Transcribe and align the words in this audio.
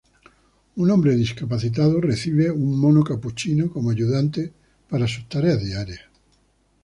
Un 0.77 0.89
hombre 0.89 1.13
discapacitado 1.15 2.01
recibe 2.01 2.49
un 2.49 2.79
mono 2.81 3.03
capuchino 3.03 3.69
como 3.71 3.91
ayudante 3.91 4.51
para 4.89 5.07
sus 5.07 5.29
tareas 5.29 5.63
diarias. 5.63 6.01